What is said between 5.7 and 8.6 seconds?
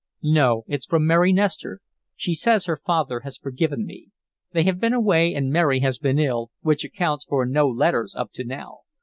has been ill, which accounts for no letters up to